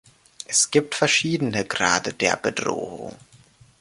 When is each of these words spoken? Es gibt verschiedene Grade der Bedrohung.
Es 0.47 0.71
gibt 0.71 0.95
verschiedene 0.95 1.63
Grade 1.63 2.11
der 2.11 2.35
Bedrohung. 2.35 3.15